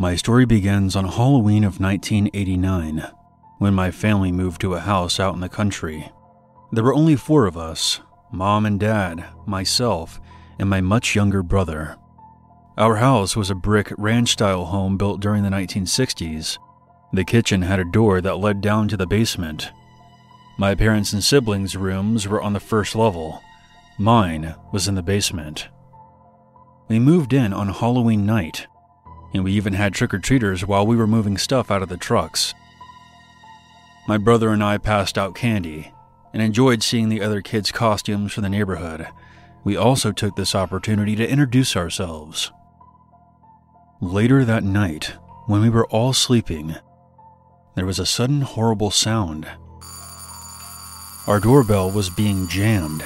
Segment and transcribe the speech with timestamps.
[0.00, 3.06] My story begins on Halloween of 1989
[3.58, 6.10] when my family moved to a house out in the country.
[6.72, 8.00] There were only four of us
[8.32, 10.18] mom and dad, myself,
[10.58, 11.98] and my much younger brother.
[12.78, 16.56] Our house was a brick ranch style home built during the 1960s.
[17.12, 19.70] The kitchen had a door that led down to the basement.
[20.56, 23.42] My parents' and siblings' rooms were on the first level.
[23.98, 25.68] Mine was in the basement.
[26.88, 28.66] We moved in on Halloween night,
[29.32, 31.96] and we even had trick or treaters while we were moving stuff out of the
[31.96, 32.54] trucks.
[34.08, 35.92] My brother and I passed out candy
[36.32, 39.06] and enjoyed seeing the other kids' costumes from the neighborhood.
[39.62, 42.50] We also took this opportunity to introduce ourselves.
[44.00, 45.14] Later that night,
[45.46, 46.76] when we were all sleeping,
[47.74, 49.46] there was a sudden horrible sound.
[51.26, 53.04] Our doorbell was being jammed,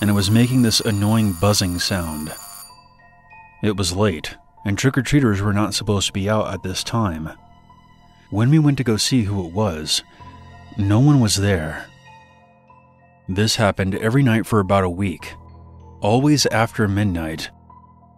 [0.00, 2.32] and it was making this annoying buzzing sound.
[3.62, 6.82] It was late, and trick or treaters were not supposed to be out at this
[6.82, 7.30] time.
[8.30, 10.02] When we went to go see who it was,
[10.76, 11.86] no one was there.
[13.28, 15.34] This happened every night for about a week,
[16.00, 17.50] always after midnight,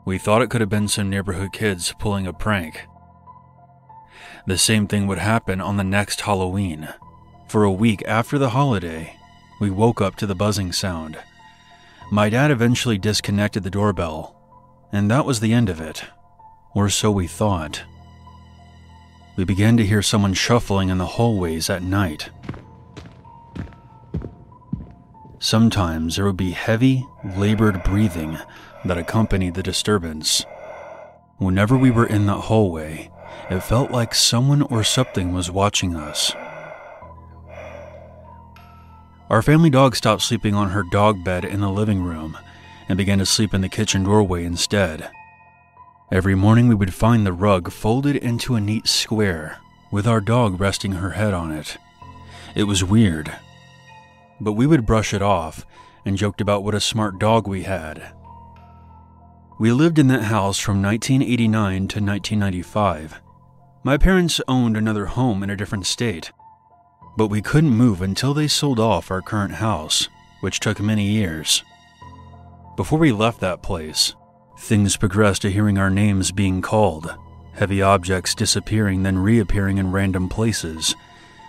[0.06, 2.86] we thought it could have been some neighborhood kids pulling a prank.
[4.46, 6.88] The same thing would happen on the next Halloween.
[7.48, 9.16] For a week after the holiday,
[9.60, 11.18] we woke up to the buzzing sound.
[12.12, 14.36] My dad eventually disconnected the doorbell,
[14.92, 16.04] and that was the end of it.
[16.76, 17.84] Or so we thought.
[19.34, 22.28] We began to hear someone shuffling in the hallways at night.
[25.38, 28.36] Sometimes there would be heavy, labored breathing
[28.84, 30.44] that accompanied the disturbance.
[31.38, 33.10] Whenever we were in that hallway,
[33.48, 36.34] it felt like someone or something was watching us.
[39.30, 42.36] Our family dog stopped sleeping on her dog bed in the living room
[42.86, 45.10] and began to sleep in the kitchen doorway instead.
[46.10, 49.58] Every morning, we would find the rug folded into a neat square,
[49.90, 51.76] with our dog resting her head on it.
[52.54, 53.32] It was weird,
[54.40, 55.66] but we would brush it off
[56.04, 58.12] and joked about what a smart dog we had
[59.58, 63.22] we lived in that house from 1989 to 1995.
[63.82, 66.30] My parents owned another home in a different state,
[67.16, 71.64] but we couldn't move until they sold off our current house, which took many years.
[72.76, 74.14] Before we left that place,
[74.58, 77.14] things progressed to hearing our names being called,
[77.54, 80.94] heavy objects disappearing then reappearing in random places,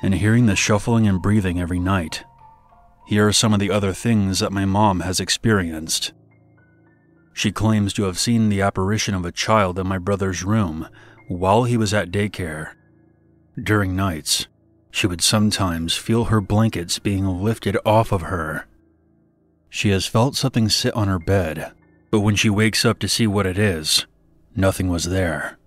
[0.02, 2.24] and hearing the shuffling and breathing every night.
[3.08, 6.12] Here are some of the other things that my mom has experienced.
[7.34, 10.90] She claims to have seen the apparition of a child in my brother's room
[11.28, 12.72] while he was at daycare.
[13.62, 14.48] During nights,
[14.92, 18.66] she would sometimes feel her blankets being lifted off of her.
[19.70, 21.74] She has felt something sit on her bed,
[22.10, 24.06] but when she wakes up to see what it is,
[24.56, 25.58] nothing was there.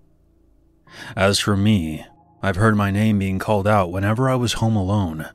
[1.15, 2.05] As for me,
[2.41, 5.29] I've heard my name being called out whenever I was home alone.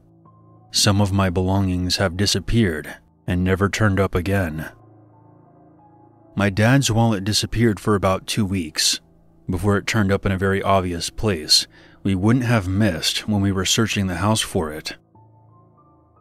[0.70, 2.96] Some of my belongings have disappeared
[3.26, 4.70] and never turned up again.
[6.34, 9.00] My dad's wallet disappeared for about two weeks
[9.48, 11.66] before it turned up in a very obvious place
[12.02, 14.96] we wouldn't have missed when we were searching the house for it.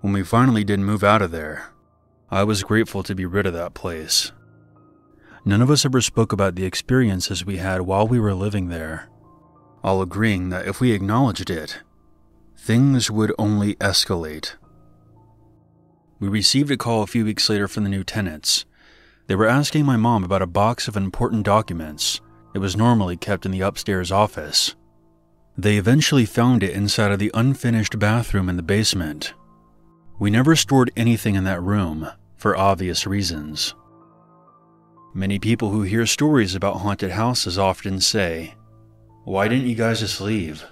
[0.01, 1.73] When we finally did move out of there,
[2.31, 4.31] I was grateful to be rid of that place.
[5.45, 9.09] None of us ever spoke about the experiences we had while we were living there,
[9.83, 11.79] all agreeing that if we acknowledged it,
[12.57, 14.55] things would only escalate.
[16.19, 18.65] We received a call a few weeks later from the new tenants
[19.27, 22.21] they were asking my mom about a box of important documents.
[22.53, 24.75] It was normally kept in the upstairs office.
[25.57, 29.33] They eventually found it inside of the unfinished bathroom in the basement.
[30.19, 33.73] We never stored anything in that room, for obvious reasons.
[35.17, 38.53] Many people who hear stories about haunted houses often say,
[39.23, 40.65] Why didn't you guys just leave?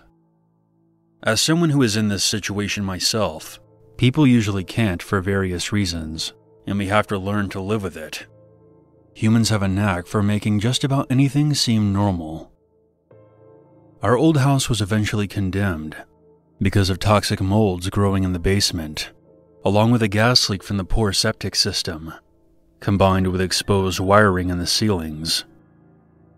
[1.24, 3.62] As someone who is in this situation myself,
[3.96, 6.34] people usually can't for various reasons,
[6.68, 8.28] and we have to learn to live with it.
[9.14, 12.52] Humans have a knack for making just about anything seem normal.
[14.02, 15.96] Our old house was eventually condemned
[16.62, 19.12] because of toxic molds growing in the basement,
[19.64, 22.14] along with a gas leak from the poor septic system,
[22.84, 25.46] combined with exposed wiring in the ceilings.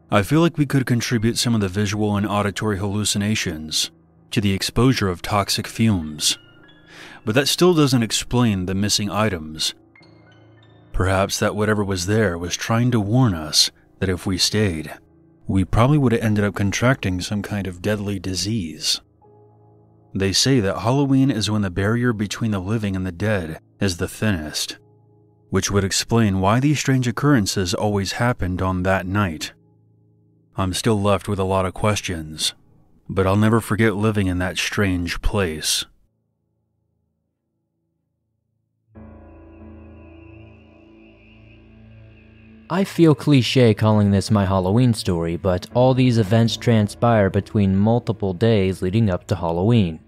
[0.09, 3.92] I feel like we could contribute some of the visual and auditory hallucinations
[4.31, 6.38] to the exposure of toxic fumes,
[7.25, 9.74] but that still doesn't explain the missing items
[10.95, 13.69] Perhaps that whatever was there was trying to warn us
[14.00, 14.94] that if we stayed,
[15.45, 19.01] we probably would have ended up contracting some kind of deadly disease.
[20.13, 23.97] They say that Halloween is when the barrier between the living and the dead is
[23.97, 24.77] the thinnest,
[25.56, 29.54] which would explain why these strange occurrences always happened on that night.
[30.57, 32.54] I'm still left with a lot of questions,
[33.07, 35.86] but I'll never forget living in that strange place.
[42.69, 48.34] I feel cliche calling this my Halloween story, but all these events transpire between multiple
[48.34, 50.02] days leading up to Halloween.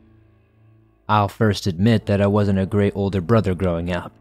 [1.08, 4.12] I'll first admit that I wasn't a great older brother growing up.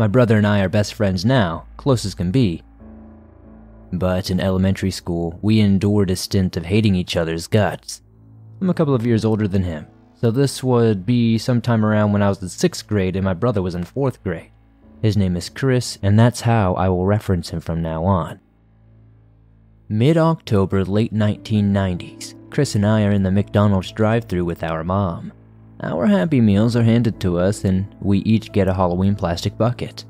[0.00, 2.62] My brother and I are best friends now, close as can be.
[3.92, 8.00] But in elementary school, we endured a stint of hating each other's guts.
[8.62, 9.88] I'm a couple of years older than him,
[10.18, 13.60] so this would be sometime around when I was in sixth grade and my brother
[13.60, 14.52] was in fourth grade.
[15.02, 18.40] His name is Chris, and that's how I will reference him from now on.
[19.86, 24.82] Mid October, late 1990s, Chris and I are in the McDonald's drive through with our
[24.82, 25.34] mom.
[25.82, 30.04] Our Happy Meals are handed to us, and we each get a Halloween plastic bucket.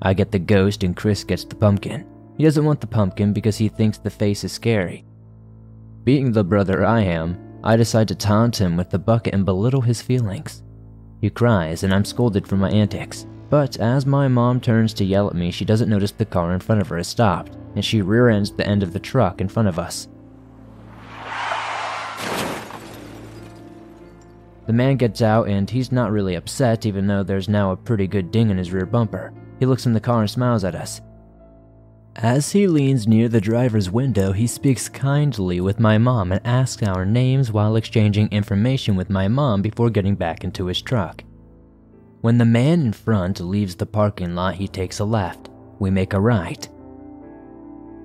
[0.00, 2.06] I get the ghost, and Chris gets the pumpkin.
[2.36, 5.04] He doesn't want the pumpkin because he thinks the face is scary.
[6.04, 9.80] Being the brother I am, I decide to taunt him with the bucket and belittle
[9.80, 10.62] his feelings.
[11.20, 13.26] He cries, and I'm scolded for my antics.
[13.50, 16.60] But as my mom turns to yell at me, she doesn't notice the car in
[16.60, 19.48] front of her has stopped, and she rear ends the end of the truck in
[19.48, 20.06] front of us.
[24.66, 28.06] The man gets out and he's not really upset, even though there's now a pretty
[28.06, 29.32] good ding in his rear bumper.
[29.60, 31.00] He looks in the car and smiles at us.
[32.16, 36.82] As he leans near the driver's window, he speaks kindly with my mom and asks
[36.84, 41.24] our names while exchanging information with my mom before getting back into his truck.
[42.20, 45.50] When the man in front leaves the parking lot, he takes a left.
[45.78, 46.66] We make a right.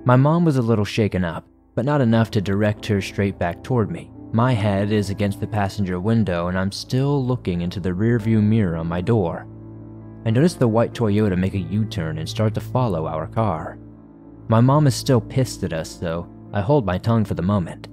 [0.04, 3.62] My mom was a little shaken up, but not enough to direct her straight back
[3.62, 4.09] toward me.
[4.32, 8.76] My head is against the passenger window, and I'm still looking into the rearview mirror
[8.76, 9.46] on my door.
[10.24, 13.78] I notice the white Toyota make a U turn and start to follow our car.
[14.48, 17.88] My mom is still pissed at us, so I hold my tongue for the moment.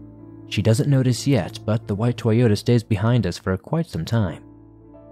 [0.50, 4.44] She doesn't notice yet, but the white Toyota stays behind us for quite some time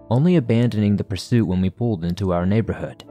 [0.10, 3.04] only abandoning the pursuit when we pulled into our neighborhood.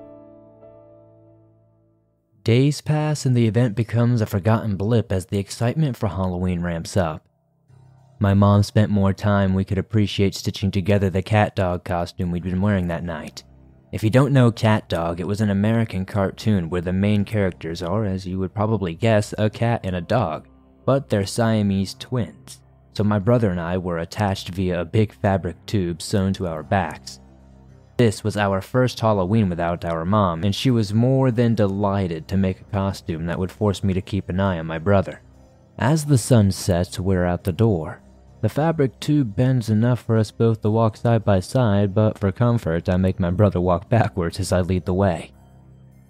[2.44, 6.96] Days pass and the event becomes a forgotten blip as the excitement for Halloween ramps
[6.96, 7.26] up.
[8.24, 12.42] My mom spent more time we could appreciate stitching together the cat dog costume we'd
[12.42, 13.44] been wearing that night.
[13.92, 18.06] If you don't know CatDog, it was an American cartoon where the main characters are,
[18.06, 20.48] as you would probably guess, a cat and a dog,
[20.86, 22.62] but they're Siamese twins
[22.94, 26.62] so my brother and I were attached via a big fabric tube sewn to our
[26.62, 27.20] backs.
[27.98, 32.38] This was our first Halloween without our mom, and she was more than delighted to
[32.38, 35.20] make a costume that would force me to keep an eye on my brother.
[35.76, 38.00] As the sun sets, we're out the door.
[38.44, 42.30] The fabric tube bends enough for us both to walk side by side, but for
[42.30, 45.32] comfort, I make my brother walk backwards as I lead the way.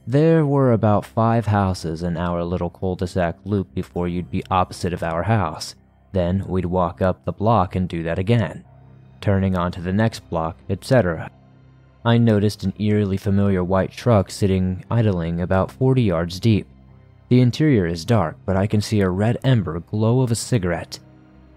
[0.05, 4.43] There were about five houses in our little cul de sac loop before you'd be
[4.51, 5.77] opposite of our house.
[6.11, 8.65] Then we'd walk up the block and do that again,
[9.21, 11.31] turning onto the next block, etc.
[12.05, 16.67] I noticed an eerily familiar white truck sitting idling about 40 yards deep.
[17.29, 20.99] The interior is dark, but I can see a red ember glow of a cigarette,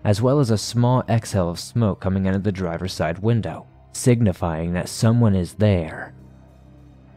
[0.04, 3.68] as well as a small exhale of smoke coming out of the driver's side window,
[3.92, 6.14] signifying that someone is there.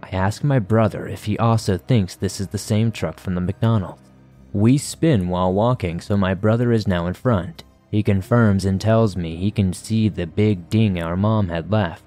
[0.02, 3.40] I ask my brother if he also thinks this is the same truck from the
[3.40, 4.02] McDonald's.
[4.52, 7.62] We spin while walking, so my brother is now in front.
[7.90, 12.04] He confirms and tells me he can see the big ding our mom had left.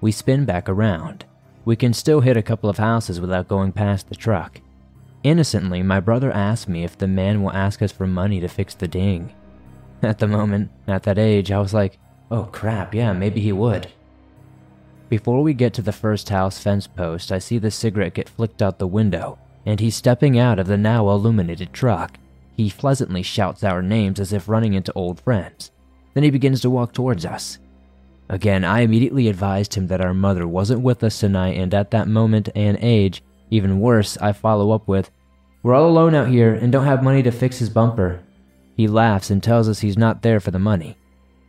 [0.00, 1.24] We spin back around.
[1.64, 4.60] We can still hit a couple of houses without going past the truck.
[5.22, 8.74] Innocently, my brother asks me if the man will ask us for money to fix
[8.74, 9.32] the ding.
[10.02, 11.98] At the moment, at that age, I was like,
[12.30, 13.88] oh crap, yeah, maybe he would.
[15.10, 18.62] Before we get to the first house fence post, I see the cigarette get flicked
[18.62, 22.18] out the window and he's stepping out of the now illuminated truck.
[22.56, 25.70] He pleasantly shouts our names as if running into old friends.
[26.14, 27.58] Then he begins to walk towards us.
[28.28, 32.08] Again, I immediately advised him that our mother wasn't with us tonight, and at that
[32.08, 35.10] moment and age, even worse, I follow up with,
[35.62, 38.22] We're all alone out here and don't have money to fix his bumper.
[38.80, 40.96] He laughs and tells us he's not there for the money.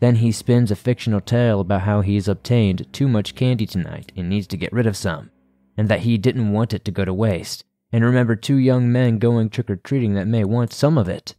[0.02, 4.28] Then he spins a fictional tale about how he's obtained too much candy tonight and
[4.28, 5.32] needs to get rid of some,
[5.78, 9.18] and that he didn't want it to go to waste and remember two young men
[9.18, 11.36] going trick or treating that may want some of it.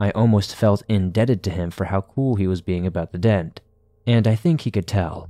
[0.00, 3.60] I almost felt indebted to him for how cool he was being about the dent,
[4.06, 5.28] and I think he could tell.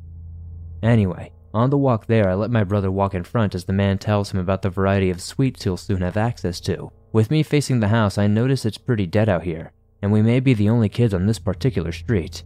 [0.83, 3.97] Anyway, on the walk there, I let my brother walk in front as the man
[3.97, 6.93] tells him about the variety of sweets he'll soon have access to.
[7.17, 10.39] With me facing the house, I notice it's pretty dead out here, and we may
[10.39, 12.43] be the only kids on this particular street.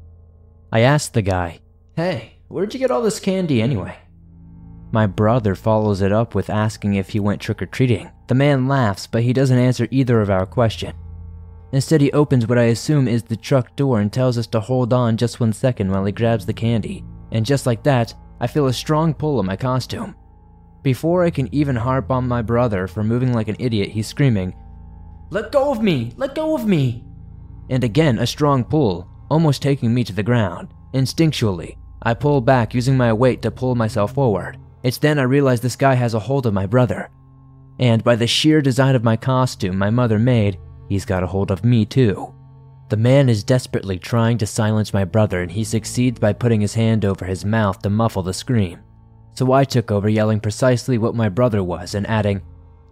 [0.71, 1.59] I asked the guy,
[1.97, 3.97] Hey, where'd you get all this candy anyway?
[4.93, 8.12] My brother follows it up with asking if he went trick or treating.
[8.29, 10.95] The man laughs, but he doesn't answer either of our question.
[11.73, 14.93] Instead, he opens what I assume is the truck door and tells us to hold
[14.93, 17.05] on just one second while he grabs the candy.
[17.33, 20.15] And just like that, I feel a strong pull on my costume.
[20.83, 24.55] Before I can even harp on my brother for moving like an idiot, he's screaming,
[25.31, 26.13] Let go of me!
[26.17, 27.05] Let go of me!
[27.69, 30.75] And again, a strong pull, almost taking me to the ground.
[30.93, 34.59] Instinctually, I pull back using my weight to pull myself forward.
[34.83, 37.11] It's then I realize this guy has a hold of my brother.
[37.79, 40.59] And by the sheer design of my costume my mother made,
[40.89, 42.35] he's got a hold of me too.
[42.89, 46.75] The man is desperately trying to silence my brother, and he succeeds by putting his
[46.75, 48.81] hand over his mouth to muffle the scream.
[49.35, 52.43] So I took over yelling precisely what my brother was and adding,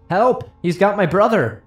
[0.09, 0.49] Help!
[0.63, 1.65] He's got my brother!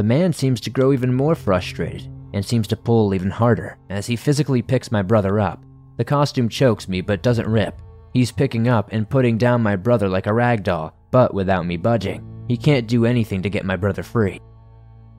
[0.00, 4.06] The man seems to grow even more frustrated and seems to pull even harder as
[4.06, 5.62] he physically picks my brother up.
[5.98, 7.82] The costume chokes me but doesn't rip.
[8.14, 11.76] He's picking up and putting down my brother like a rag doll, but without me
[11.76, 12.24] budging.
[12.48, 14.40] He can't do anything to get my brother free.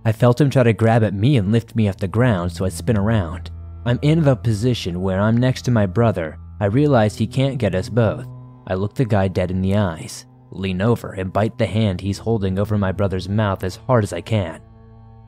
[0.03, 2.65] I felt him try to grab at me and lift me off the ground, so
[2.65, 3.51] I spin around.
[3.85, 6.39] I'm in the position where I'm next to my brother.
[6.59, 8.25] I realize he can't get us both.
[8.65, 12.17] I look the guy dead in the eyes, lean over, and bite the hand he's
[12.17, 14.59] holding over my brother's mouth as hard as I can.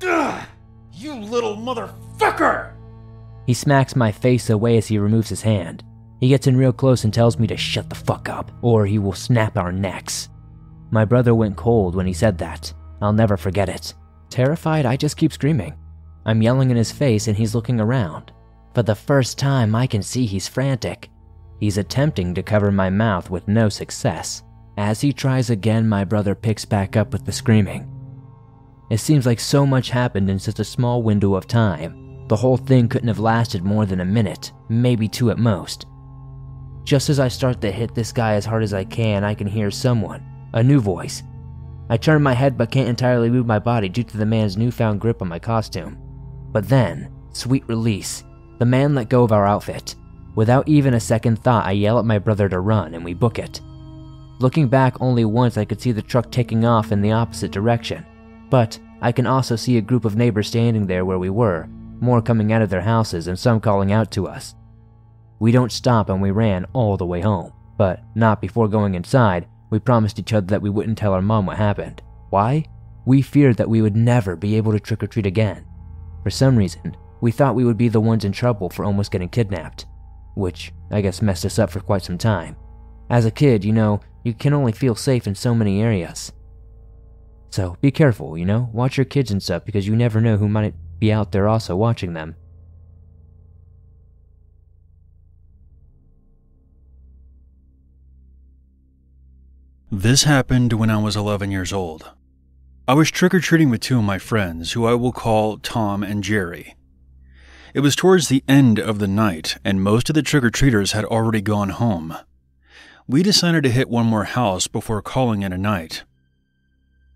[0.05, 0.45] Ugh,
[0.91, 2.73] you little motherfucker!
[3.45, 5.83] He smacks my face away as he removes his hand.
[6.19, 8.99] He gets in real close and tells me to shut the fuck up, or he
[8.99, 10.29] will snap our necks.
[10.91, 12.73] My brother went cold when he said that.
[13.01, 13.93] I'll never forget it.
[14.29, 15.75] Terrified, I just keep screaming.
[16.25, 18.31] I'm yelling in his face and he's looking around.
[18.73, 21.09] For the first time, I can see he's frantic.
[21.59, 24.43] He's attempting to cover my mouth with no success.
[24.77, 27.89] As he tries again, my brother picks back up with the screaming.
[28.89, 32.27] It seems like so much happened in such a small window of time.
[32.27, 35.85] The whole thing couldn't have lasted more than a minute, maybe two at most.
[36.83, 39.47] Just as I start to hit this guy as hard as I can, I can
[39.47, 40.23] hear someone,
[40.53, 41.23] a new voice.
[41.89, 44.99] I turn my head but can't entirely move my body due to the man's newfound
[44.99, 45.97] grip on my costume.
[46.51, 48.23] But then, sweet release,
[48.59, 49.95] the man let go of our outfit.
[50.35, 53.39] Without even a second thought, I yell at my brother to run and we book
[53.39, 53.61] it.
[54.39, 58.05] Looking back only once, I could see the truck taking off in the opposite direction.
[58.53, 61.67] But I can also see a group of neighbors standing there where we were,
[61.99, 64.53] more coming out of their houses and some calling out to us.
[65.39, 69.47] We don't stop and we ran all the way home, but not before going inside.
[69.71, 72.03] We promised each other that we wouldn't tell our mom what happened.
[72.29, 72.65] Why?
[73.07, 75.65] We feared that we would never be able to trick or treat again.
[76.21, 79.29] For some reason, we thought we would be the ones in trouble for almost getting
[79.29, 79.87] kidnapped,
[80.35, 82.55] which I guess messed us up for quite some time.
[83.09, 86.31] As a kid, you know, you can only feel safe in so many areas.
[87.53, 90.49] So be careful, you know, watch your kids and stuff because you never know who
[90.49, 92.35] might be out there also watching them.
[99.91, 102.09] This happened when I was 11 years old.
[102.87, 106.01] I was trick or treating with two of my friends, who I will call Tom
[106.01, 106.75] and Jerry.
[107.75, 110.93] It was towards the end of the night, and most of the trick or treaters
[110.93, 112.17] had already gone home.
[113.07, 116.03] We decided to hit one more house before calling it a night.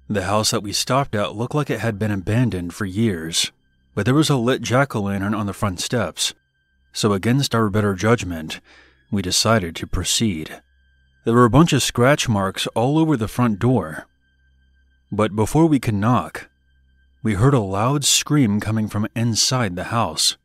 [0.10, 3.52] The house that we stopped at looked like it had been abandoned for years,
[3.94, 6.34] but there was a lit jack o' lantern on the front steps,
[6.94, 8.62] so against our better judgment,
[9.12, 10.62] we decided to proceed.
[11.26, 14.08] There were a bunch of scratch marks all over the front door.
[15.12, 16.50] But before we could knock,
[17.22, 20.38] we heard a loud scream coming from inside the house.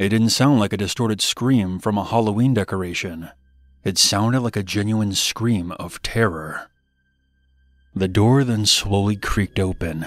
[0.00, 3.30] It didn't sound like a distorted scream from a Halloween decoration.
[3.84, 6.70] It sounded like a genuine scream of terror.
[7.94, 10.06] The door then slowly creaked open,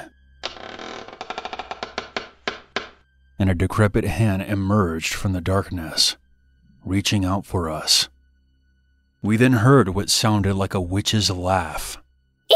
[3.38, 6.15] and a decrepit hand emerged from the darkness,
[6.86, 8.08] reaching out for us.
[9.22, 12.01] We then heard what sounded like a witch's laugh.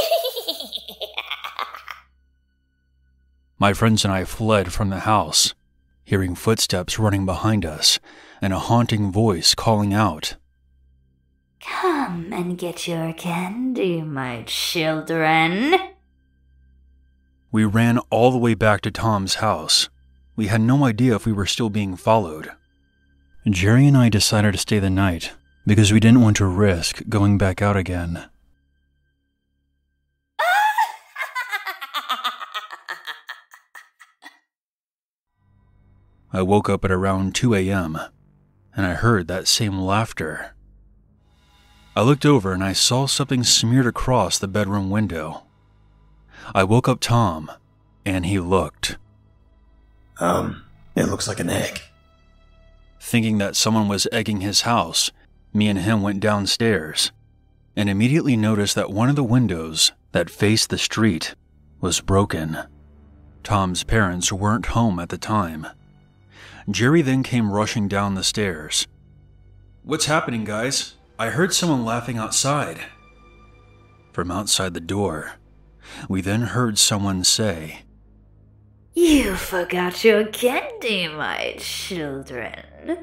[3.59, 5.53] My friends and I fled from the house,
[6.05, 7.99] hearing footsteps running behind us
[8.41, 10.38] and a haunting voice calling out.
[11.62, 15.75] Come and get your candy, my children.
[17.51, 19.89] We ran all the way back to Tom's house.
[20.36, 22.51] We had no idea if we were still being followed.
[23.50, 25.34] Jerry and I decided to stay the night
[25.66, 28.30] because we didn't want to risk going back out again.
[36.32, 37.98] I woke up at around 2 a.m.
[38.75, 40.54] and I heard that same laughter.
[41.96, 45.43] I looked over and I saw something smeared across the bedroom window.
[46.55, 47.51] I woke up Tom
[48.05, 48.98] and he looked.
[50.19, 50.63] Um,
[50.96, 51.81] it looks like an egg.
[53.01, 55.12] Thinking that someone was egging his house,
[55.53, 57.12] me and him went downstairs.
[57.75, 61.34] and immediately noticed that one of the windows that faced the street
[61.79, 62.58] was broken.
[63.43, 65.65] Tom's parents weren't home at the time.
[66.69, 68.86] Jerry then came rushing down the stairs.
[69.84, 70.96] What's happening, guys?
[71.19, 72.79] I heard someone laughing outside.
[74.13, 75.33] From outside the door,
[76.07, 77.81] we then heard someone say,
[78.93, 82.99] You forgot your candy, my children.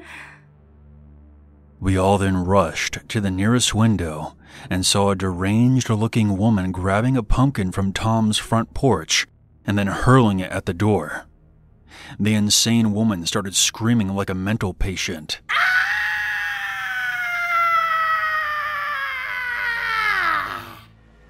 [1.79, 4.35] We all then rushed to the nearest window
[4.67, 9.27] and saw a deranged looking woman grabbing a pumpkin from Tom's front porch
[9.63, 11.27] and then hurling it at the door.
[12.19, 15.39] The insane woman started screaming like a mental patient.
[15.51, 15.77] Ah!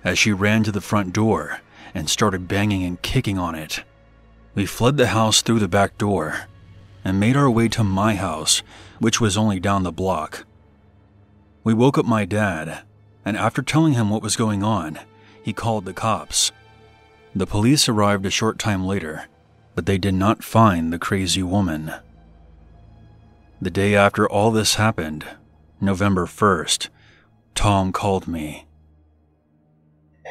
[0.03, 1.61] As she ran to the front door
[1.93, 3.83] and started banging and kicking on it,
[4.55, 6.47] we fled the house through the back door
[7.03, 8.61] and made our way to my house,
[8.99, 10.45] which was only down the block.
[11.63, 12.83] We woke up my dad,
[13.25, 14.99] and after telling him what was going on,
[15.41, 16.51] he called the cops.
[17.35, 19.27] The police arrived a short time later,
[19.75, 21.93] but they did not find the crazy woman.
[23.61, 25.25] The day after all this happened,
[25.81, 26.89] November 1st,
[27.55, 28.66] Tom called me.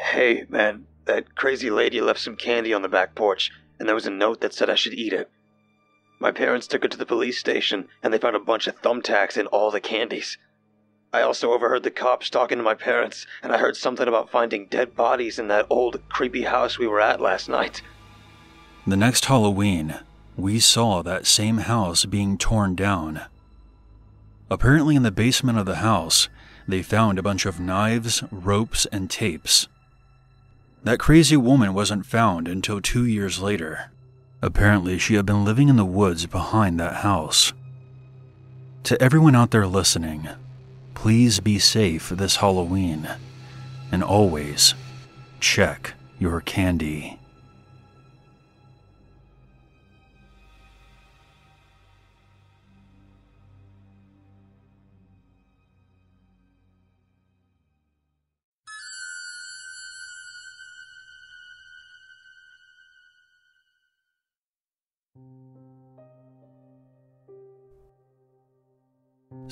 [0.05, 4.07] Hey, man, that crazy lady left some candy on the back porch, and there was
[4.07, 5.31] a note that said I should eat it.
[6.19, 9.37] My parents took it to the police station, and they found a bunch of thumbtacks
[9.37, 10.39] in all the candies.
[11.13, 14.67] I also overheard the cops talking to my parents, and I heard something about finding
[14.67, 17.83] dead bodies in that old, creepy house we were at last night.
[18.87, 19.99] The next Halloween,
[20.37, 23.23] we saw that same house being torn down.
[24.51, 26.29] Apparently, in the basement of the house,
[26.69, 29.69] they found a bunch of knives, ropes, and tapes.
[30.87, 33.91] That crazy woman wasn't found until two years later.
[34.41, 37.53] Apparently, she had been living in the woods behind that house.
[38.85, 40.29] To everyone out there listening,
[40.95, 43.09] please be safe this Halloween.
[43.91, 44.77] And always
[45.41, 47.19] check your candy.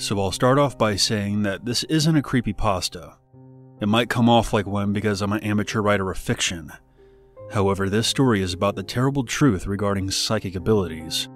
[0.05, 3.17] So I'll start off by saying that this isn't a creepy pasta.
[3.81, 6.71] It might come off like one because I'm an amateur writer of fiction.
[7.51, 11.27] However, this story is about the terrible truth regarding psychic abilities.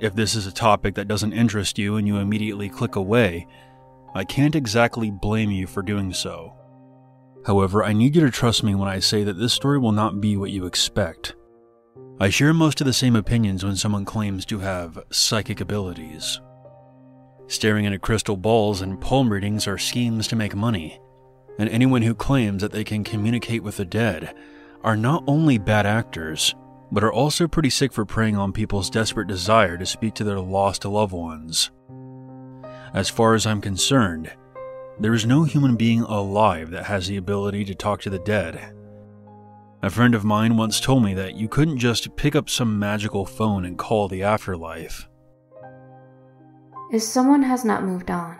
[0.00, 3.46] If this is a topic that doesn't interest you and you immediately click away,
[4.14, 6.54] I can't exactly blame you for doing so.
[7.46, 10.20] However, I need you to trust me when I say that this story will not
[10.20, 11.36] be what you expect.
[12.20, 16.38] I share most of the same opinions when someone claims to have psychic abilities.
[17.46, 21.00] Staring into crystal balls and palm readings are schemes to make money,
[21.58, 24.34] and anyone who claims that they can communicate with the dead
[24.82, 26.54] are not only bad actors,
[26.90, 30.40] but are also pretty sick for preying on people's desperate desire to speak to their
[30.40, 31.70] lost loved ones.
[32.94, 34.32] As far as I'm concerned,
[35.00, 38.72] there is no human being alive that has the ability to talk to the dead.
[39.82, 43.26] A friend of mine once told me that you couldn't just pick up some magical
[43.26, 45.08] phone and call the afterlife.
[46.94, 48.36] If someone has not moved on,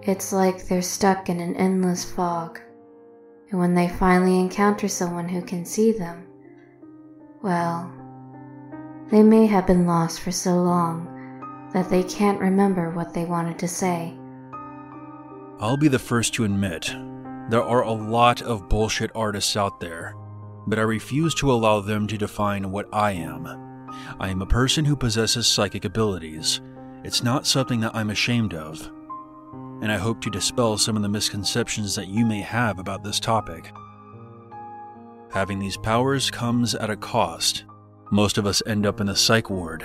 [0.00, 2.58] it's like they're stuck in an endless fog.
[3.50, 6.26] And when they finally encounter someone who can see them,
[7.42, 7.92] well,
[9.10, 13.58] they may have been lost for so long that they can't remember what they wanted
[13.58, 14.16] to say.
[15.60, 16.86] I'll be the first to admit,
[17.50, 20.14] there are a lot of bullshit artists out there,
[20.66, 23.46] but I refuse to allow them to define what I am.
[24.18, 26.62] I am a person who possesses psychic abilities.
[27.04, 28.90] It's not something that I'm ashamed of.
[29.82, 33.20] And I hope to dispel some of the misconceptions that you may have about this
[33.20, 33.70] topic.
[35.30, 37.64] Having these powers comes at a cost.
[38.10, 39.84] Most of us end up in the psych ward.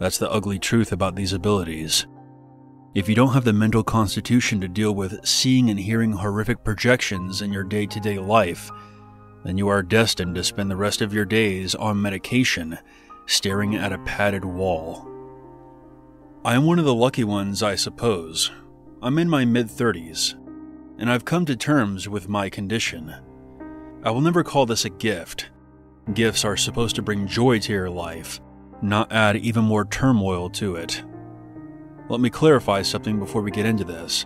[0.00, 2.06] That's the ugly truth about these abilities.
[2.94, 7.40] If you don't have the mental constitution to deal with seeing and hearing horrific projections
[7.40, 8.70] in your day to day life,
[9.44, 12.78] then you are destined to spend the rest of your days on medication,
[13.26, 15.15] staring at a padded wall.
[16.46, 18.52] I am one of the lucky ones, I suppose.
[19.02, 20.34] I'm in my mid 30s,
[20.96, 23.12] and I've come to terms with my condition.
[24.04, 25.50] I will never call this a gift.
[26.14, 28.40] Gifts are supposed to bring joy to your life,
[28.80, 31.02] not add even more turmoil to it.
[32.08, 34.24] Let me clarify something before we get into this.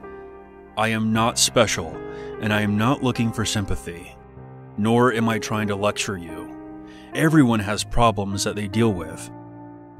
[0.76, 1.88] I am not special,
[2.42, 4.14] and I am not looking for sympathy,
[4.76, 6.54] nor am I trying to lecture you.
[7.14, 9.30] Everyone has problems that they deal with.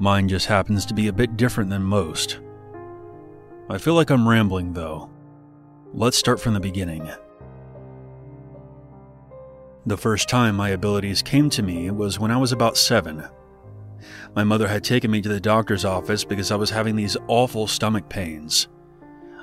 [0.01, 2.39] Mine just happens to be a bit different than most.
[3.69, 5.11] I feel like I'm rambling though.
[5.93, 7.07] Let's start from the beginning.
[9.85, 13.23] The first time my abilities came to me was when I was about seven.
[14.35, 17.67] My mother had taken me to the doctor's office because I was having these awful
[17.67, 18.69] stomach pains.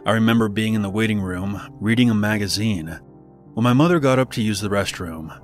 [0.04, 2.98] I remember being in the waiting room, reading a magazine,
[3.54, 5.40] when my mother got up to use the restroom.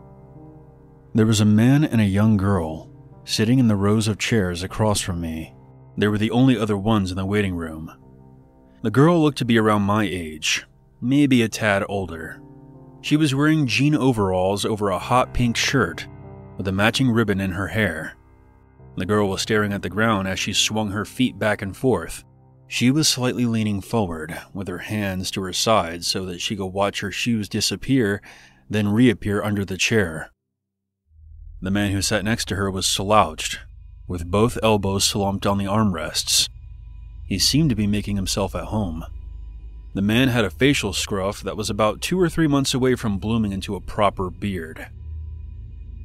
[1.14, 2.90] There was a man and a young girl
[3.24, 5.54] sitting in the rows of chairs across from me.
[5.96, 7.92] They were the only other ones in the waiting room.
[8.82, 10.66] The girl looked to be around my age,
[11.00, 12.40] maybe a tad older.
[13.00, 16.06] She was wearing jean overalls over a hot pink shirt
[16.56, 18.14] with a matching ribbon in her hair.
[18.96, 22.24] The girl was staring at the ground as she swung her feet back and forth.
[22.68, 26.66] She was slightly leaning forward, with her hands to her sides so that she could
[26.66, 28.22] watch her shoes disappear,
[28.70, 30.30] then reappear under the chair.
[31.64, 33.60] The man who sat next to her was slouched,
[34.06, 36.50] with both elbows slumped on the armrests.
[37.26, 39.02] He seemed to be making himself at home.
[39.94, 43.16] The man had a facial scruff that was about two or three months away from
[43.16, 44.88] blooming into a proper beard.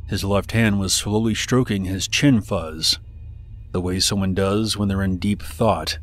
[0.08, 2.98] His left hand was slowly stroking his chin fuzz,
[3.74, 6.00] the way someone does when they're in deep thought.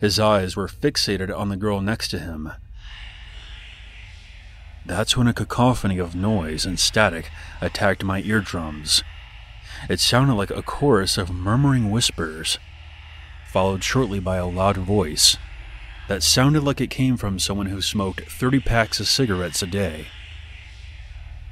[0.00, 2.50] His eyes were fixated on the girl next to him.
[4.84, 9.02] That's when a cacophony of noise and static attacked my eardrums.
[9.88, 12.58] It sounded like a chorus of murmuring whispers,
[13.46, 15.36] followed shortly by a loud voice
[16.08, 20.06] that sounded like it came from someone who smoked 30 packs of cigarettes a day.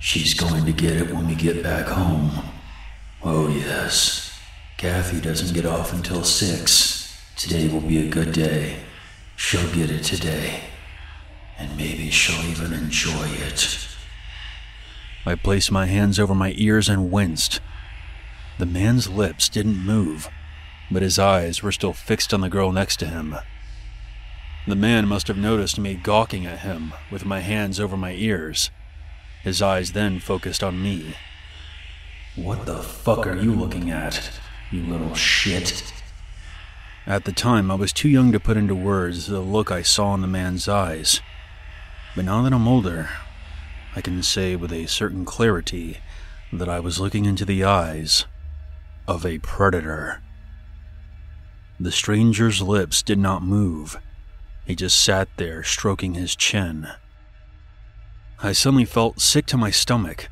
[0.00, 2.30] She's going to get it when we get back home.
[3.22, 4.38] Oh, yes.
[4.76, 7.32] Kathy doesn't get off until 6.
[7.36, 8.80] Today will be a good day.
[9.36, 10.60] She'll get it today.
[11.58, 13.88] And maybe she'll even enjoy it.
[15.26, 17.60] I placed my hands over my ears and winced.
[18.58, 20.28] The man's lips didn't move,
[20.90, 23.36] but his eyes were still fixed on the girl next to him.
[24.66, 28.70] The man must have noticed me gawking at him with my hands over my ears.
[29.42, 31.14] His eyes then focused on me.
[32.36, 34.30] What the fuck are you looking at,
[34.70, 35.92] you little shit?
[37.06, 40.14] At the time, I was too young to put into words the look I saw
[40.14, 41.20] in the man's eyes.
[42.14, 43.08] But now that I'm older,
[43.94, 45.98] I can say with a certain clarity
[46.52, 48.26] that I was looking into the eyes
[49.06, 50.22] of a predator.
[51.78, 53.98] The stranger's lips did not move
[54.68, 56.88] he just sat there, stroking his chin.
[58.42, 60.28] I suddenly felt sick to my stomach,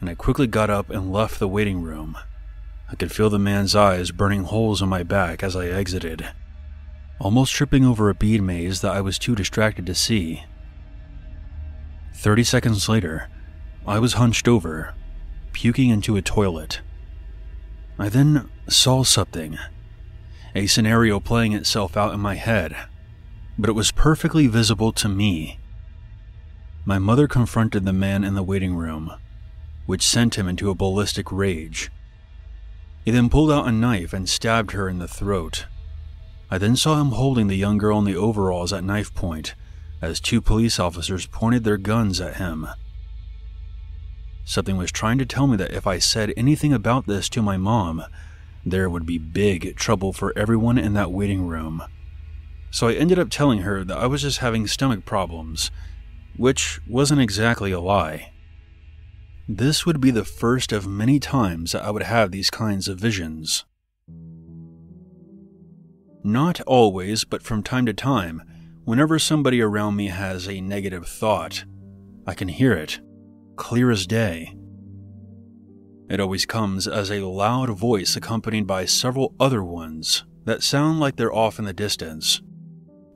[0.00, 2.18] and I quickly got up and left the waiting room.
[2.90, 6.28] I could feel the man's eyes burning holes in my back as I exited,
[7.20, 10.42] almost tripping over a bead maze that I was too distracted to see.
[12.16, 13.28] Thirty seconds later,
[13.86, 14.94] I was hunched over,
[15.52, 16.80] puking into a toilet.
[17.98, 19.58] I then saw something,
[20.54, 22.76] a scenario playing itself out in my head
[23.58, 25.58] but it was perfectly visible to me.
[26.84, 29.12] My mother confronted the man in the waiting room,
[29.86, 31.90] which sent him into a ballistic rage.
[33.04, 35.66] He then pulled out a knife and stabbed her in the throat.
[36.50, 39.54] I then saw him holding the young girl in the overalls at knife point
[40.00, 42.66] as two police officers pointed their guns at him.
[44.44, 47.56] Something was trying to tell me that if I said anything about this to my
[47.56, 48.04] mom,
[48.64, 51.82] there would be big trouble for everyone in that waiting room
[52.76, 55.70] so I ended up telling her that I was just having stomach problems,
[56.36, 58.32] which wasn't exactly a lie.
[59.48, 62.98] This would be the first of many times that I would have these kinds of
[62.98, 63.64] visions.
[66.22, 68.42] Not always, but from time to time,
[68.86, 71.64] whenever somebody around me has a negative thought,
[72.24, 73.00] I can hear it,
[73.56, 74.54] clear as day.
[76.08, 81.16] It always comes as a loud voice accompanied by several other ones that sound like
[81.16, 82.40] they're off in the distance.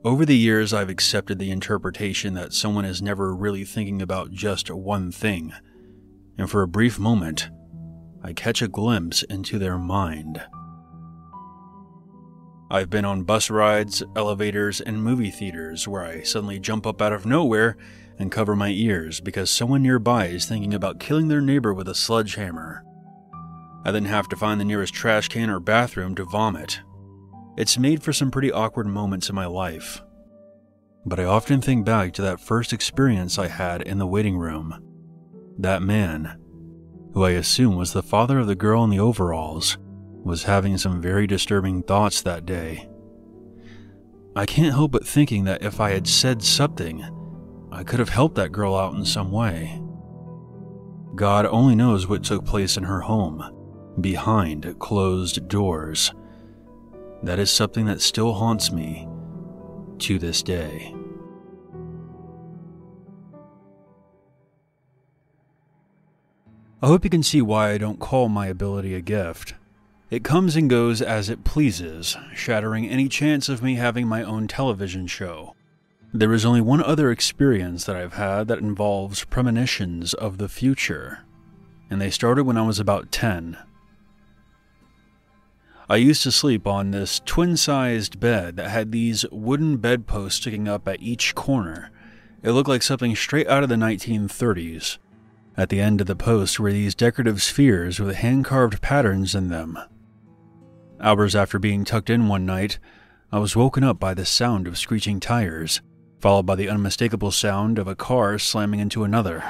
[0.03, 4.69] Over the years, I've accepted the interpretation that someone is never really thinking about just
[4.69, 5.53] one thing,
[6.37, 7.49] and for a brief moment,
[8.21, 10.43] I catch a glimpse into their mind.
[12.71, 17.13] I've been on bus rides, elevators, and movie theaters where I suddenly jump up out
[17.13, 17.77] of nowhere
[18.17, 21.95] and cover my ears because someone nearby is thinking about killing their neighbor with a
[21.95, 22.83] sledgehammer.
[23.83, 26.79] I then have to find the nearest trash can or bathroom to vomit
[27.57, 30.01] it's made for some pretty awkward moments in my life.
[31.05, 34.83] But I often think back to that first experience I had in the waiting room.
[35.57, 36.39] That man,
[37.13, 39.77] who I assume was the father of the girl in the overalls,
[40.23, 42.87] was having some very disturbing thoughts that day.
[44.35, 47.03] I can't help but thinking that if I had said something,
[47.71, 49.81] I could have helped that girl out in some way.
[51.15, 53.43] God only knows what took place in her home,
[53.99, 56.13] behind closed doors.
[57.23, 59.07] That is something that still haunts me
[59.99, 60.95] to this day.
[66.81, 69.53] I hope you can see why I don't call my ability a gift.
[70.11, 74.45] It comes and goes as it pleases, shattering any chance of me having my own
[74.45, 75.55] television show.
[76.13, 81.19] There is only one other experience that I've had that involves premonitions of the future,
[81.89, 83.57] and they started when I was about 10.
[85.89, 90.67] I used to sleep on this twin sized bed that had these wooden bedposts sticking
[90.67, 91.89] up at each corner.
[92.43, 94.97] It looked like something straight out of the 1930s.
[95.55, 99.47] At the end of the post were these decorative spheres with hand carved patterns in
[99.47, 99.79] them.
[101.03, 102.77] Hours after being tucked in one night,
[103.31, 105.81] I was woken up by the sound of screeching tires,
[106.19, 109.43] followed by the unmistakable sound of a car slamming into another.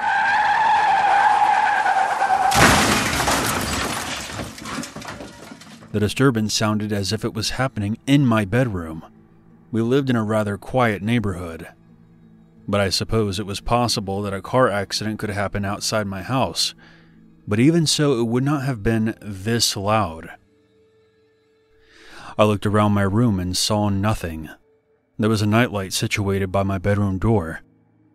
[5.92, 9.04] The disturbance sounded as if it was happening in my bedroom.
[9.70, 11.68] We lived in a rather quiet neighborhood,
[12.66, 16.74] but I suppose it was possible that a car accident could happen outside my house.
[17.46, 20.30] But even so, it would not have been this loud.
[22.38, 24.48] I looked around my room and saw nothing.
[25.18, 27.60] There was a nightlight situated by my bedroom door,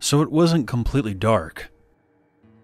[0.00, 1.70] so it wasn't completely dark.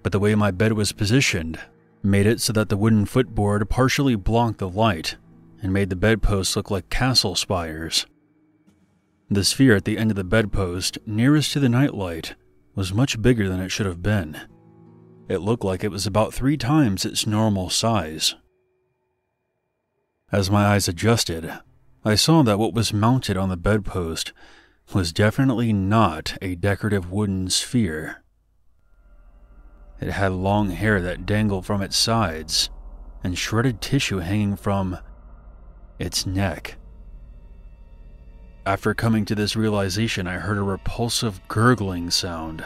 [0.02, 1.58] But the way my bed was positioned
[2.02, 5.16] made it so that the wooden footboard partially blocked the light
[5.62, 8.06] and made the bedposts look like castle spires.
[9.30, 12.34] The sphere at the end of the bedpost, nearest to the nightlight,
[12.74, 14.38] was much bigger than it should have been.
[15.28, 18.34] It looked like it was about three times its normal size.
[20.34, 21.60] As my eyes adjusted,
[22.04, 24.32] I saw that what was mounted on the bedpost
[24.92, 28.24] was definitely not a decorative wooden sphere.
[30.00, 32.68] It had long hair that dangled from its sides
[33.22, 34.98] and shredded tissue hanging from
[36.00, 36.78] its neck.
[38.66, 42.64] After coming to this realization, I heard a repulsive gurgling sound.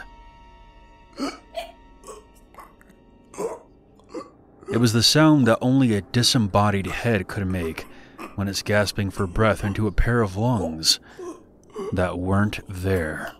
[4.70, 7.86] It was the sound that only a disembodied head could make
[8.34, 11.00] when it's gasping for breath into a pair of lungs
[11.92, 13.32] that weren't there.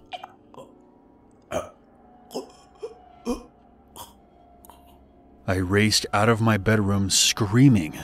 [5.46, 7.98] I raced out of my bedroom screaming.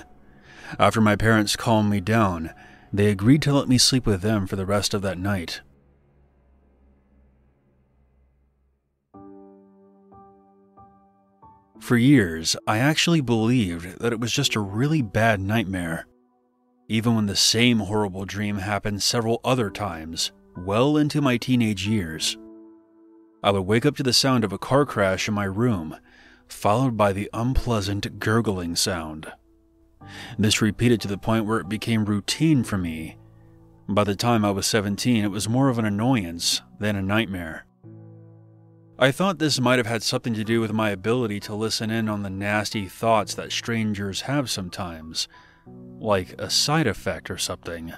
[0.79, 2.53] After my parents calmed me down,
[2.93, 5.61] they agreed to let me sleep with them for the rest of that night.
[11.85, 16.07] For years, I actually believed that it was just a really bad nightmare,
[16.89, 22.39] even when the same horrible dream happened several other times, well into my teenage years.
[23.43, 25.99] I would wake up to the sound of a car crash in my room,
[26.49, 29.31] followed by the unpleasant gurgling sound.
[30.39, 33.19] This repeated to the point where it became routine for me.
[33.91, 37.67] By the time I was 17, it was more of an annoyance than a nightmare.
[38.97, 42.09] I thought this might have had something to do with my ability to listen in
[42.09, 45.27] on the nasty thoughts that strangers have sometimes,
[45.99, 47.93] like a side effect or something.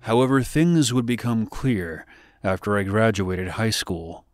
[0.00, 2.04] However, things would become clear
[2.42, 4.26] after I graduated high school.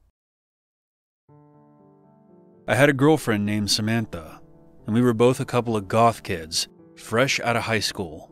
[2.66, 4.40] I had a girlfriend named Samantha,
[4.86, 8.28] and we were both a couple of goth kids, fresh out of high school.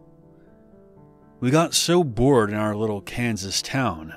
[1.38, 4.12] We got so bored in our little Kansas town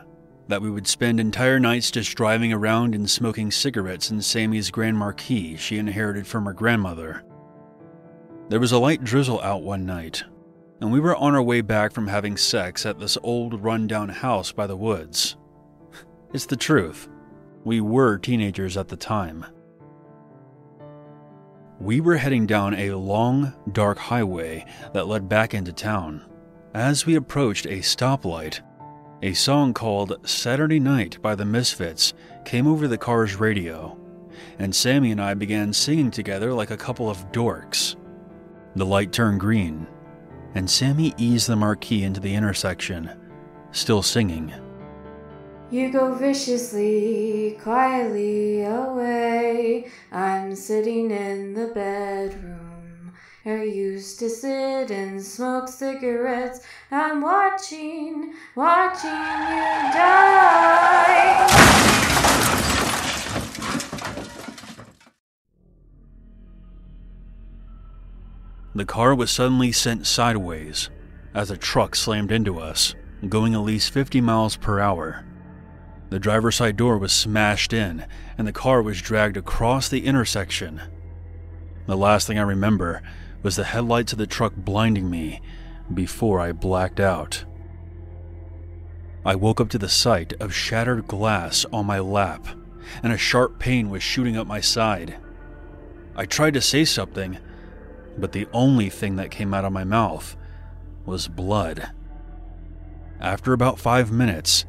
[0.52, 4.98] that we would spend entire nights just driving around and smoking cigarettes in Sammy's Grand
[4.98, 7.24] Marquis she inherited from her grandmother.
[8.50, 10.26] There was a light drizzle out one night,
[10.82, 14.52] and we were on our way back from having sex at this old run-down house
[14.52, 15.38] by the woods.
[16.34, 17.08] It's the truth.
[17.64, 19.46] We were teenagers at the time.
[21.80, 26.26] We were heading down a long, dark highway that led back into town.
[26.74, 28.62] As we approached a stoplight,
[29.24, 33.96] a song called Saturday Night by the Misfits came over the car's radio,
[34.58, 37.96] and Sammy and I began singing together like a couple of dorks.
[38.76, 39.86] The light turned green,
[40.56, 43.12] and Sammy eased the Marquis into the intersection,
[43.72, 44.52] still singing.
[45.70, 49.88] You go viciously, quietly away.
[50.12, 52.71] I'm sitting in the bedroom.
[53.44, 56.60] I used to sit and smoke cigarettes.
[56.92, 61.48] I'm watching, watching you die.
[68.76, 70.92] The car was suddenly sent sideways
[71.34, 72.94] as a truck slammed into us,
[73.28, 75.26] going at least 50 miles per hour.
[76.12, 78.06] The driver's side door was smashed in,
[78.38, 80.80] and the car was dragged across the intersection.
[81.88, 83.02] The last thing I remember
[83.44, 85.42] was the headlights of the truck blinding me
[85.94, 87.46] before I blacked out.
[89.26, 92.48] I woke up to the sight of shattered glass on my lap,
[93.04, 95.18] and a sharp pain was shooting up my side.
[96.16, 97.38] I tried to say something,
[98.18, 100.36] but the only thing that came out of my mouth
[101.06, 101.92] was blood.
[103.20, 104.66] After about five minutes,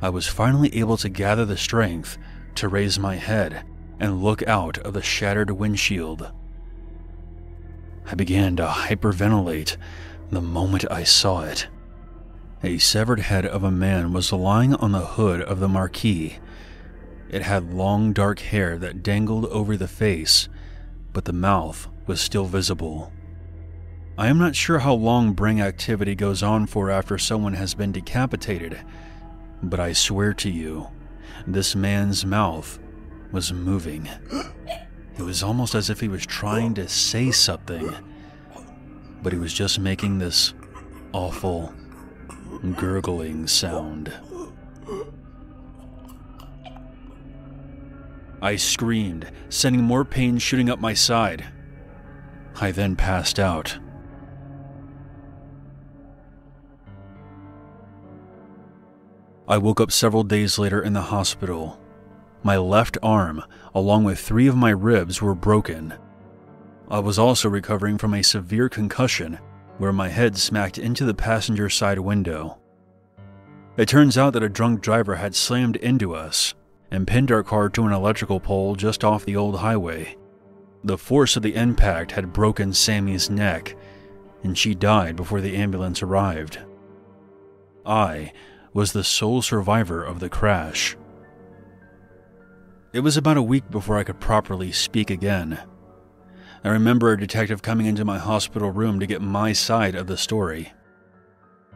[0.00, 2.18] I was finally able to gather the strength
[2.56, 3.64] to raise my head
[3.98, 6.32] and look out of the shattered windshield.
[8.08, 9.76] I began to hyperventilate
[10.30, 11.66] the moment I saw it.
[12.62, 16.38] A severed head of a man was lying on the hood of the Marquis.
[17.28, 20.48] It had long dark hair that dangled over the face,
[21.12, 23.12] but the mouth was still visible.
[24.16, 27.90] I am not sure how long brain activity goes on for after someone has been
[27.90, 28.80] decapitated,
[29.62, 30.88] but I swear to you,
[31.44, 32.78] this man's mouth
[33.32, 34.08] was moving.
[35.18, 37.94] It was almost as if he was trying to say something,
[39.22, 40.52] but he was just making this
[41.12, 41.72] awful
[42.76, 44.12] gurgling sound.
[48.42, 51.46] I screamed, sending more pain shooting up my side.
[52.60, 53.78] I then passed out.
[59.48, 61.80] I woke up several days later in the hospital.
[62.46, 63.42] My left arm,
[63.74, 65.94] along with three of my ribs, were broken.
[66.88, 69.40] I was also recovering from a severe concussion
[69.78, 72.58] where my head smacked into the passenger side window.
[73.76, 76.54] It turns out that a drunk driver had slammed into us
[76.88, 80.16] and pinned our car to an electrical pole just off the old highway.
[80.84, 83.74] The force of the impact had broken Sammy's neck,
[84.44, 86.60] and she died before the ambulance arrived.
[87.84, 88.32] I
[88.72, 90.96] was the sole survivor of the crash.
[92.96, 95.60] It was about a week before I could properly speak again.
[96.64, 100.16] I remember a detective coming into my hospital room to get my side of the
[100.16, 100.72] story.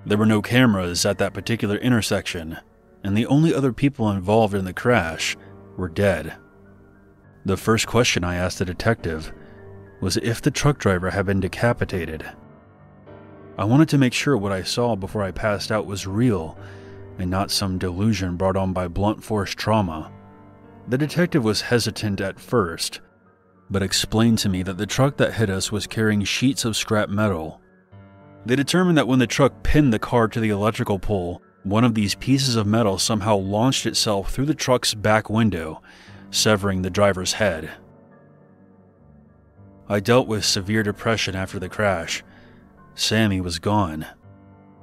[0.07, 2.57] There were no cameras at that particular intersection,
[3.05, 5.37] and the only other people involved in the crash
[5.77, 6.37] were dead.
[7.45, 9.31] The first question I asked the detective
[10.01, 12.25] was if the truck driver had been decapitated.
[13.59, 16.59] I wanted to make sure what I saw before I passed out was real
[17.19, 20.11] and not some delusion brought on by blunt force trauma.
[20.91, 23.01] The detective was hesitant at first,
[23.71, 27.09] but explained to me that the truck that hit us was carrying sheets of scrap
[27.09, 27.61] metal.
[28.45, 31.95] They determined that when the truck pinned the car to the electrical pole, one of
[31.95, 35.81] these pieces of metal somehow launched itself through the truck's back window,
[36.33, 37.71] severing the driver's head.
[39.89, 42.25] I dealt with severe depression after the crash.
[42.97, 44.07] Sammy was gone.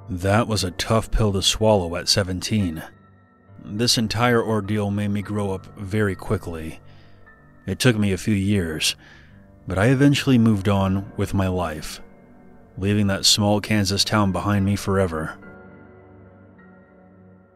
[0.09, 2.81] That was a tough pill to swallow at 17.
[3.69, 6.79] This entire ordeal made me grow up very quickly.
[7.65, 8.95] It took me a few years,
[9.67, 11.99] but I eventually moved on with my life,
[12.77, 15.37] leaving that small Kansas town behind me forever.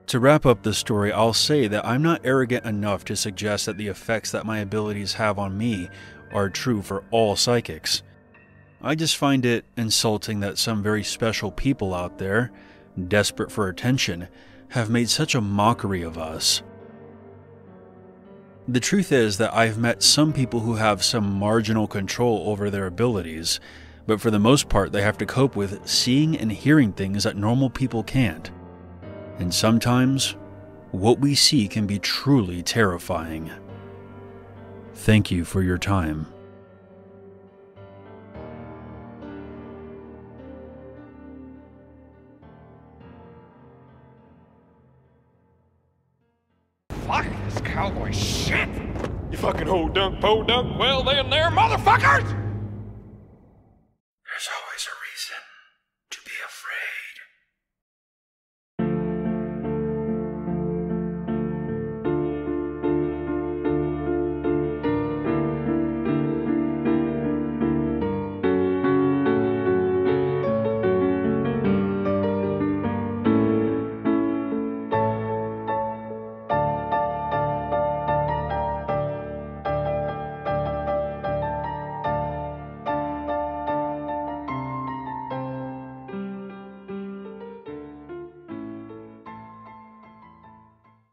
[0.08, 3.78] To wrap up the story, I'll say that I'm not arrogant enough to suggest that
[3.78, 5.90] the effects that my abilities have on me
[6.34, 8.04] are true for all psychics.
[8.82, 12.52] I just find it insulting that some very special people out there,
[13.08, 14.28] desperate for attention,
[14.72, 16.64] have made such a mockery of us.
[18.68, 22.86] The truth is that I've met some people who have some marginal control over their
[22.86, 23.60] abilities,
[24.08, 27.36] but for the most part, they have to cope with seeing and hearing things that
[27.36, 28.50] normal people can't.
[29.40, 30.36] And sometimes,
[30.92, 33.52] what we see can be truly terrifying.
[34.94, 36.28] Thank you for your time.
[47.82, 48.70] Cowboy shit!
[49.32, 52.41] You fucking ho dunk, po dunk, well then there, motherfuckers!